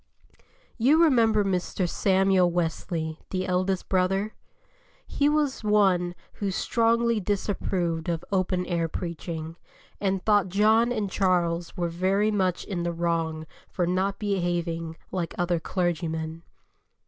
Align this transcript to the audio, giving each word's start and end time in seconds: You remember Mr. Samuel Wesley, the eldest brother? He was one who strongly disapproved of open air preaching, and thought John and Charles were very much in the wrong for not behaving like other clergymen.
You 0.79 1.03
remember 1.03 1.43
Mr. 1.45 1.87
Samuel 1.87 2.49
Wesley, 2.49 3.19
the 3.29 3.45
eldest 3.45 3.87
brother? 3.87 4.33
He 5.05 5.29
was 5.29 5.63
one 5.63 6.15
who 6.33 6.49
strongly 6.49 7.19
disapproved 7.19 8.09
of 8.09 8.25
open 8.31 8.65
air 8.65 8.87
preaching, 8.87 9.57
and 9.99 10.25
thought 10.25 10.49
John 10.49 10.91
and 10.91 11.11
Charles 11.11 11.77
were 11.77 11.87
very 11.87 12.31
much 12.31 12.63
in 12.63 12.81
the 12.81 12.91
wrong 12.91 13.45
for 13.69 13.85
not 13.85 14.17
behaving 14.17 14.97
like 15.11 15.35
other 15.37 15.59
clergymen. 15.59 16.41